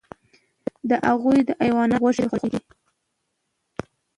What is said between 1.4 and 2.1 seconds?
حیواناتو